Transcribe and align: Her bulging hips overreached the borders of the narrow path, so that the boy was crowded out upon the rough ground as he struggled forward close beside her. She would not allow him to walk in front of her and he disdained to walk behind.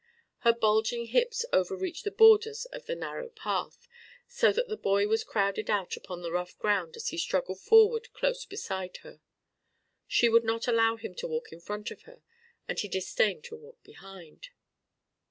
Her 0.39 0.51
bulging 0.51 1.05
hips 1.09 1.45
overreached 1.53 2.05
the 2.05 2.09
borders 2.09 2.65
of 2.65 2.87
the 2.87 2.95
narrow 2.95 3.29
path, 3.29 3.87
so 4.27 4.51
that 4.51 4.67
the 4.67 4.75
boy 4.75 5.05
was 5.07 5.23
crowded 5.23 5.69
out 5.69 5.95
upon 5.95 6.23
the 6.23 6.31
rough 6.31 6.57
ground 6.57 6.95
as 6.95 7.09
he 7.09 7.19
struggled 7.19 7.59
forward 7.59 8.11
close 8.11 8.43
beside 8.43 8.97
her. 9.05 9.21
She 10.07 10.27
would 10.27 10.43
not 10.43 10.67
allow 10.67 10.95
him 10.95 11.13
to 11.13 11.27
walk 11.27 11.51
in 11.53 11.61
front 11.61 11.91
of 11.91 12.01
her 12.09 12.23
and 12.67 12.79
he 12.79 12.87
disdained 12.87 13.43
to 13.43 13.55
walk 13.55 13.83
behind. 13.83 14.47